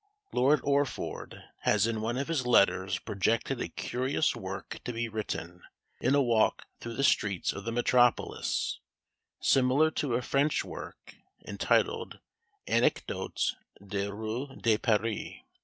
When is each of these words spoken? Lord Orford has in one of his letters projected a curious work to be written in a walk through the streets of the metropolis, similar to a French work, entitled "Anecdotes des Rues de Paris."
Lord 0.33 0.61
Orford 0.63 1.43
has 1.59 1.85
in 1.85 2.01
one 2.01 2.17
of 2.17 2.27
his 2.27 2.47
letters 2.47 2.97
projected 2.97 3.61
a 3.61 3.67
curious 3.69 4.35
work 4.35 4.79
to 4.83 4.91
be 4.91 5.07
written 5.07 5.61
in 5.99 6.15
a 6.15 6.21
walk 6.23 6.65
through 6.79 6.95
the 6.95 7.03
streets 7.03 7.53
of 7.53 7.65
the 7.65 7.71
metropolis, 7.71 8.79
similar 9.41 9.91
to 9.91 10.15
a 10.15 10.23
French 10.23 10.65
work, 10.65 11.17
entitled 11.47 12.17
"Anecdotes 12.65 13.55
des 13.79 14.09
Rues 14.11 14.49
de 14.59 14.79
Paris." 14.79 15.33